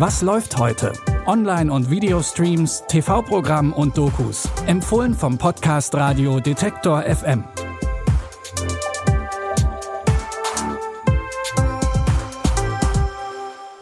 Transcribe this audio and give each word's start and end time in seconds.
Was 0.00 0.22
läuft 0.22 0.56
heute? 0.56 0.94
Online- 1.26 1.70
und 1.70 1.90
Videostreams, 1.90 2.84
TV-Programm 2.88 3.74
und 3.74 3.98
Dokus. 3.98 4.48
Empfohlen 4.66 5.12
vom 5.12 5.36
Podcast 5.36 5.94
Radio 5.94 6.40
Detektor 6.40 7.02
FM. 7.02 7.44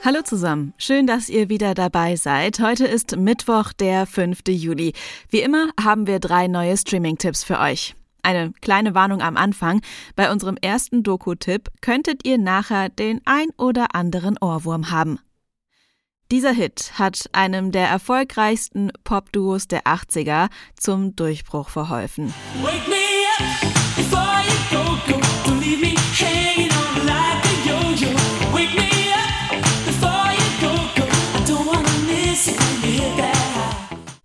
Hallo 0.04 0.22
zusammen, 0.24 0.74
schön, 0.76 1.06
dass 1.06 1.28
ihr 1.28 1.48
wieder 1.48 1.74
dabei 1.74 2.16
seid. 2.16 2.58
Heute 2.58 2.84
ist 2.88 3.16
Mittwoch, 3.16 3.72
der 3.72 4.04
5. 4.04 4.40
Juli. 4.48 4.94
Wie 5.30 5.40
immer 5.40 5.68
haben 5.80 6.08
wir 6.08 6.18
drei 6.18 6.48
neue 6.48 6.76
Streaming-Tipps 6.76 7.44
für 7.44 7.60
euch. 7.60 7.94
Eine 8.24 8.52
kleine 8.60 8.96
Warnung 8.96 9.22
am 9.22 9.36
Anfang. 9.36 9.82
Bei 10.16 10.32
unserem 10.32 10.56
ersten 10.56 11.04
Doku-Tipp 11.04 11.68
könntet 11.80 12.26
ihr 12.26 12.38
nachher 12.38 12.88
den 12.88 13.20
ein 13.24 13.50
oder 13.56 13.94
anderen 13.94 14.36
Ohrwurm 14.40 14.90
haben. 14.90 15.20
Dieser 16.30 16.52
Hit 16.52 16.92
hat 16.98 17.30
einem 17.32 17.72
der 17.72 17.88
erfolgreichsten 17.88 18.92
Pop-Duos 19.02 19.66
der 19.66 19.84
80er 19.84 20.50
zum 20.76 21.16
Durchbruch 21.16 21.70
verholfen. 21.70 22.34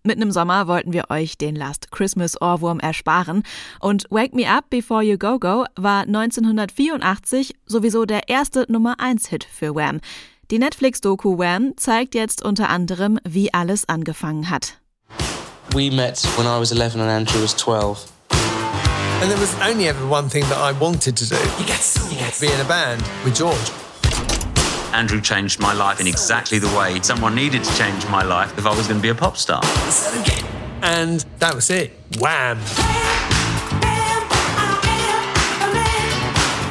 Mitten 0.05 0.21
im 0.21 0.31
Sommer 0.31 0.67
wollten 0.67 0.91
wir 0.91 1.09
euch 1.09 1.37
den 1.37 1.55
Last 1.55 1.89
Christmas 1.91 2.41
Ohrwurm 2.41 2.81
ersparen. 2.81 3.43
Und 3.79 4.05
Wake 4.09 4.33
Me 4.33 4.49
Up 4.49 4.69
Before 4.69 5.01
You 5.01 5.17
Go 5.17 5.39
Go 5.39 5.63
war 5.77 6.01
1984 6.01 7.55
sowieso 7.65 8.03
der 8.03 8.27
erste 8.27 8.65
Nummer 8.67 8.99
1 8.99 9.29
Hit 9.29 9.45
für 9.45 9.73
Wham. 9.73 10.01
Die 10.51 10.59
Netflix-Doku 10.59 11.37
Wham 11.37 11.73
zeigt 11.77 12.15
jetzt 12.15 12.43
unter 12.43 12.69
anderem, 12.69 13.17
wie 13.23 13.53
alles 13.53 13.87
angefangen 13.87 14.49
hat. 14.49 14.77
We 15.73 15.89
met 15.89 16.21
when 16.37 16.45
I 16.45 16.59
was 16.59 16.71
11 16.71 16.99
and 16.99 17.09
Andrew 17.09 17.41
was 17.41 17.55
12. 17.55 18.11
And 19.21 19.31
there 19.31 19.39
was 19.39 19.55
only 19.65 19.87
ever 19.87 20.05
one 20.05 20.29
thing 20.29 20.43
that 20.49 20.57
I 20.57 20.77
wanted 20.77 21.15
to 21.15 21.25
do. 21.25 21.37
Yes, 21.65 21.97
yes. 22.11 22.41
Be 22.41 22.47
in 22.47 22.59
a 22.59 22.65
band 22.65 23.01
with 23.23 23.37
George. 23.37 23.71
Andrew 24.93 25.21
changed 25.21 25.61
my 25.61 25.73
life 25.73 26.01
in 26.01 26.07
exactly 26.07 26.59
the 26.59 26.67
way 26.77 26.99
someone 27.01 27.33
needed 27.33 27.63
to 27.63 27.73
change 27.77 28.05
my 28.09 28.21
life 28.21 28.55
if 28.57 28.65
I 28.65 28.75
was 28.75 28.85
going 28.87 28.99
to 28.99 29.01
be 29.01 29.09
a 29.09 29.15
pop 29.15 29.37
star. 29.37 29.61
And 30.81 31.25
that 31.39 31.55
was 31.55 31.69
it. 31.69 31.93
Wham! 32.19 32.59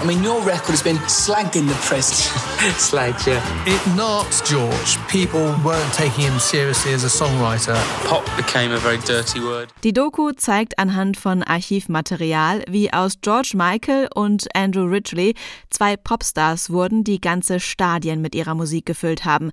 I 0.03 0.05
mean, 0.05 0.25
your 0.25 0.41
record 0.43 0.73
has 0.73 0.83
been 0.83 0.99
slagged 1.07 1.55
in 1.55 1.69
the 1.69 1.75
press. 1.75 2.29
slagged, 2.91 3.25
yeah. 3.25 3.41
It 3.67 3.81
knocked 3.97 4.45
George. 4.45 4.99
People 5.07 5.55
weren't 5.65 5.93
taking 5.93 6.25
him 6.25 6.41
seriously 6.41 6.93
as 6.93 7.05
a 7.05 7.09
songwriter. 7.09 7.77
Pop 8.09 8.25
became 8.37 8.73
a 8.73 8.79
very 8.79 8.99
dirty 8.99 9.39
word. 9.39 9.73
Die 9.85 9.93
Doku 9.93 10.33
zeigt 10.33 10.77
anhand 10.77 11.17
von 11.17 11.45
Archivmaterial, 11.45 12.65
wie 12.69 12.93
aus 12.93 13.21
George 13.21 13.53
Michael 13.55 14.09
und 14.13 14.49
Andrew 14.57 14.87
Ridgely 14.87 15.37
zwei 15.71 15.97
Popstars 15.97 16.71
wurden, 16.71 17.05
die 17.05 17.21
ganze 17.21 17.61
Stadien 17.61 18.21
mit 18.21 18.35
ihrer 18.35 18.57
Musik 18.57 18.87
gefüllt 18.87 19.25
haben. 19.25 19.53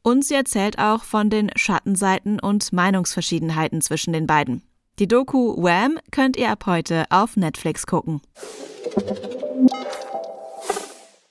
Und 0.00 0.24
sie 0.24 0.34
erzählt 0.34 0.78
auch 0.78 1.04
von 1.04 1.28
den 1.28 1.50
Schattenseiten 1.56 2.40
und 2.40 2.72
Meinungsverschiedenheiten 2.72 3.82
zwischen 3.82 4.14
den 4.14 4.26
beiden. 4.26 4.62
Die 4.98 5.08
Doku 5.08 5.62
Wham 5.62 5.98
könnt 6.10 6.38
ihr 6.38 6.50
ab 6.50 6.64
heute 6.64 7.04
auf 7.10 7.36
Netflix 7.36 7.86
gucken. 7.86 8.22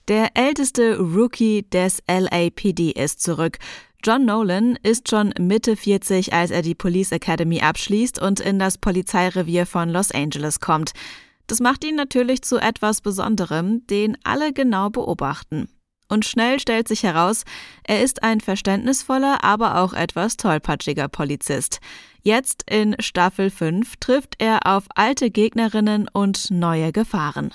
Der 0.10 0.32
älteste 0.34 0.98
Rookie 0.98 1.70
des 1.70 2.02
LAPD 2.08 2.94
ist 2.94 3.22
zurück. 3.22 3.60
John 4.04 4.26
Nolan 4.26 4.76
ist 4.82 5.08
schon 5.08 5.36
Mitte 5.38 5.76
40, 5.76 6.34
als 6.34 6.50
er 6.50 6.64
die 6.64 6.74
Police 6.74 7.12
Academy 7.12 7.62
abschließt 7.62 8.20
und 8.20 8.40
in 8.40 8.58
das 8.58 8.80
Polizeirevier 8.80 9.68
von 9.68 9.88
Los 9.88 10.12
Angeles 10.12 10.62
kommt. 10.62 10.94
Das 11.46 11.60
macht 11.60 11.84
ihn 11.84 11.94
natürlich 11.94 12.42
zu 12.42 12.58
etwas 12.58 13.02
Besonderem, 13.02 13.86
den 13.86 14.18
alle 14.24 14.52
genau 14.52 14.90
beobachten. 14.90 15.70
Und 16.08 16.26
schnell 16.26 16.60
stellt 16.60 16.88
sich 16.88 17.04
heraus, 17.04 17.44
er 17.84 18.02
ist 18.02 18.24
ein 18.24 18.42
verständnisvoller, 18.42 19.44
aber 19.44 19.80
auch 19.80 19.94
etwas 19.94 20.38
tollpatschiger 20.38 21.08
Polizist. 21.08 21.82
Jetzt 22.24 22.64
in 22.68 22.96
Staffel 22.98 23.52
5 23.52 23.98
trifft 23.98 24.38
er 24.40 24.62
auf 24.66 24.86
alte 24.96 25.30
Gegnerinnen 25.30 26.10
und 26.12 26.50
neue 26.50 26.92
Gefahren. 26.92 27.52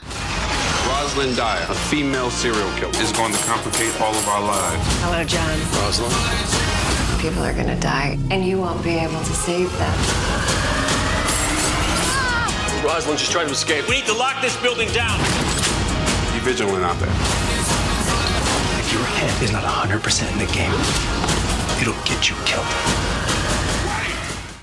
Rosalind 1.14 1.36
Dyer, 1.36 1.66
a 1.70 1.74
female 1.74 2.28
serial 2.28 2.68
killer, 2.74 2.90
is 3.00 3.12
going 3.12 3.32
to 3.32 3.38
complicate 3.44 3.94
all 4.00 4.10
of 4.10 4.26
our 4.26 4.40
lives. 4.40 4.82
Hello, 4.98 5.22
John. 5.22 5.60
Rosalind? 5.78 6.10
People 7.22 7.44
are 7.44 7.54
gonna 7.54 7.78
die, 7.78 8.18
and 8.32 8.44
you 8.44 8.58
won't 8.58 8.82
be 8.82 8.98
able 8.98 9.22
to 9.22 9.32
save 9.32 9.70
them. 9.78 9.94
Rosalind, 12.84 13.20
she's 13.20 13.30
trying 13.30 13.46
to 13.46 13.52
escape. 13.52 13.88
We 13.88 14.02
need 14.02 14.06
to 14.06 14.12
lock 14.12 14.42
this 14.42 14.60
building 14.60 14.90
down. 14.90 15.16
Be 16.34 16.40
vigilant 16.42 16.82
out 16.82 16.98
there. 16.98 17.14
If 18.82 18.92
your 18.92 19.04
head 19.14 19.40
is 19.40 19.52
not 19.52 19.62
100% 19.62 20.32
in 20.32 20.38
the 20.38 20.50
game, 20.50 20.74
it'll 21.80 21.94
get 22.02 22.28
you 22.28 22.34
killed. 22.44 22.66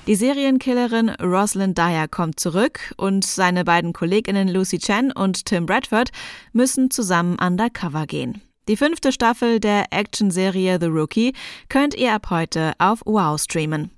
Die 0.08 0.16
Serienkillerin 0.16 1.10
Rosalind 1.10 1.78
Dyer 1.78 2.08
kommt 2.08 2.40
zurück 2.40 2.92
und 2.96 3.24
seine 3.24 3.64
beiden 3.64 3.92
Kolleginnen 3.92 4.48
Lucy 4.48 4.78
Chen 4.78 5.12
und 5.12 5.46
Tim 5.46 5.64
Bradford 5.64 6.10
müssen 6.52 6.90
zusammen 6.90 7.38
undercover 7.38 8.06
gehen. 8.06 8.42
Die 8.66 8.76
fünfte 8.76 9.12
Staffel 9.12 9.60
der 9.60 9.92
Actionserie 9.92 10.78
The 10.80 10.86
Rookie 10.86 11.34
könnt 11.68 11.94
ihr 11.94 12.14
ab 12.14 12.30
heute 12.30 12.72
auf 12.78 13.02
Wow 13.04 13.40
streamen. 13.40 13.92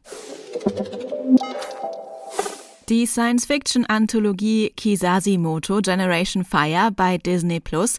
Die 2.90 3.06
Science-Fiction-Anthologie 3.06 4.74
Kisasimoto 4.76 5.80
Generation 5.80 6.44
Fire 6.44 6.90
bei 6.94 7.16
Disney 7.16 7.60
Plus 7.60 7.98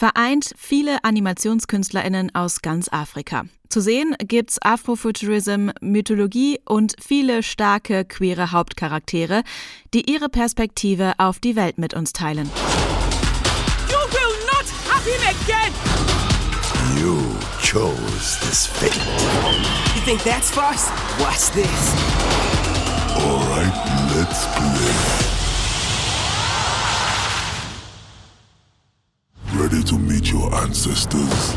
vereint 0.00 0.54
viele 0.56 1.04
AnimationskünstlerInnen 1.04 2.34
aus 2.34 2.62
ganz 2.62 2.88
Afrika. 2.90 3.44
Zu 3.68 3.82
sehen 3.82 4.16
gibt's 4.18 4.56
Afrofuturism, 4.62 5.68
Mythologie 5.82 6.58
und 6.64 6.94
viele 6.98 7.42
starke 7.42 8.06
queere 8.06 8.50
Hauptcharaktere, 8.50 9.42
die 9.92 10.10
ihre 10.10 10.30
Perspektive 10.30 11.12
auf 11.18 11.38
die 11.38 11.54
Welt 11.54 11.76
mit 11.76 11.92
uns 11.92 12.14
teilen. 12.14 12.50
You 13.90 13.98
will 14.10 14.36
not 14.46 14.64
have 14.88 15.04
him 15.04 15.20
again! 15.28 15.72
You 16.98 17.18
chose 17.60 18.40
this 18.40 18.66
fate. 18.66 18.96
You 19.94 20.00
think 20.06 20.24
that's 20.24 20.50
farce? 20.50 20.90
Watch 21.18 21.50
this. 21.52 21.94
Alright, 23.18 23.74
let's 24.16 24.46
play. 24.54 25.29
Ready 29.70 29.84
to 29.84 29.98
meet 29.98 30.32
your 30.32 30.52
ancestors? 30.52 31.54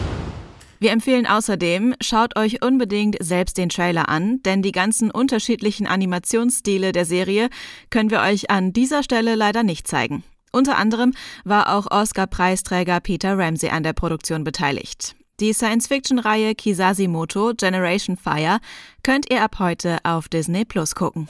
Wir 0.79 0.91
empfehlen 0.91 1.25
außerdem, 1.25 1.95
schaut 1.99 2.37
euch 2.37 2.63
unbedingt 2.63 3.15
selbst 3.19 3.57
den 3.57 3.69
Trailer 3.69 4.07
an, 4.07 4.39
denn 4.43 4.61
die 4.61 4.71
ganzen 4.71 5.09
unterschiedlichen 5.09 5.87
Animationsstile 5.87 6.91
der 6.91 7.05
Serie 7.05 7.49
können 7.89 8.11
wir 8.11 8.21
euch 8.21 8.51
an 8.51 8.71
dieser 8.71 9.01
Stelle 9.01 9.33
leider 9.33 9.63
nicht 9.63 9.87
zeigen. 9.87 10.23
Unter 10.51 10.77
anderem 10.77 11.13
war 11.43 11.75
auch 11.75 11.89
Oscar-Preisträger 11.89 12.99
Peter 12.99 13.35
Ramsey 13.35 13.69
an 13.69 13.81
der 13.81 13.93
Produktion 13.93 14.43
beteiligt. 14.43 15.15
Die 15.39 15.53
Science-Fiction-Reihe 15.53 16.53
Kisasimoto 16.53 17.53
Generation 17.57 18.15
Fire 18.15 18.59
könnt 19.01 19.31
ihr 19.31 19.41
ab 19.41 19.57
heute 19.57 19.97
auf 20.03 20.29
Disney 20.29 20.65
Plus 20.65 20.93
gucken. 20.93 21.27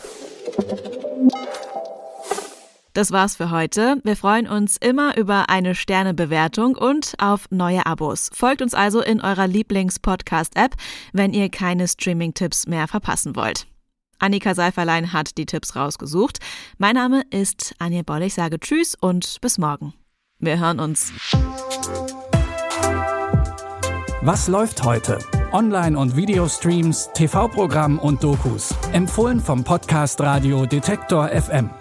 Das 2.94 3.12
war's 3.12 3.36
für 3.36 3.50
heute. 3.50 4.00
Wir 4.04 4.16
freuen 4.16 4.48
uns 4.48 4.78
immer 4.78 5.18
über 5.18 5.50
eine 5.50 5.74
Sternebewertung 5.74 6.76
und 6.76 7.16
auf 7.18 7.48
neue 7.50 7.88
Abos. 7.88 8.30
Folgt 8.34 8.62
uns 8.62 8.76
also 8.76 9.02
in 9.02 9.20
eurer 9.20 9.48
Lieblings-Podcast-App, 9.48 10.76
wenn 11.12 11.34
ihr 11.34 11.50
keine 11.50 11.88
Streaming-Tipps 11.88 12.68
mehr 12.68 12.88
verpassen 12.88 13.36
wollt. 13.36 13.66
Annika 14.20 14.54
Seiferlein 14.54 15.12
hat 15.12 15.40
die 15.40 15.48
Tipps 15.48 15.76
rausgesucht. 15.76 16.38
Mein 16.78 16.94
Name 16.94 17.24
ist 17.32 17.74
Anja 17.80 18.04
Boll. 18.04 18.22
Ich 18.22 18.36
sage 18.36 18.60
Tschüss 18.60 18.96
und 19.00 19.42
bis 19.42 19.58
morgen. 19.58 19.94
Wir 20.38 20.60
hören 20.60 20.80
uns. 20.80 21.12
Was 24.22 24.48
läuft 24.48 24.84
heute? 24.84 25.18
Online- 25.52 25.98
und 25.98 26.16
Videostreams, 26.16 27.10
TV-Programm 27.14 27.98
und 27.98 28.24
Dokus. 28.24 28.74
Empfohlen 28.94 29.40
vom 29.40 29.64
Podcast 29.64 30.22
Radio 30.22 30.66
Detektor 30.68 31.28
FM. 31.30 31.72